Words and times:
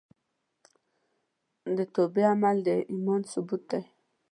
د 1.75 1.77
توبې 1.93 2.23
عمل 2.33 2.57
د 2.67 2.69
ایمان 2.91 3.21
ثبوت 3.31 3.63
دی. 3.71 3.81